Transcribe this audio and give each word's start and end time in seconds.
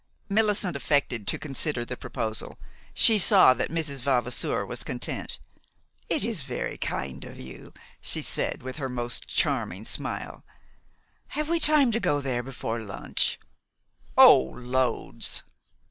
Millicent 0.29 0.75
affected 0.75 1.27
to 1.27 1.37
consider 1.37 1.85
the 1.85 1.95
proposal. 1.95 2.57
She 2.95 3.19
saw 3.19 3.53
that 3.53 3.69
Mrs. 3.69 4.01
Vavasour 4.01 4.65
was 4.65 4.83
content. 4.83 5.37
"It 6.09 6.23
is 6.23 6.41
very 6.41 6.75
kind 6.79 7.23
of 7.23 7.39
you," 7.39 7.71
she 8.01 8.23
said, 8.23 8.63
with 8.63 8.77
her 8.77 8.89
most 8.89 9.27
charming 9.27 9.85
smile. 9.85 10.43
"Have 11.37 11.49
we 11.49 11.59
time 11.59 11.91
to 11.91 11.99
go 11.99 12.19
there 12.19 12.41
before 12.41 12.79
lunch?" 12.79 13.37
"Oh, 14.17 14.45
loads." 14.55 15.43